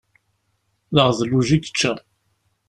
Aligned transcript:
D 0.95 0.97
aɣedluj 1.01 1.49
i 1.55 1.57
yečča. 1.59 1.91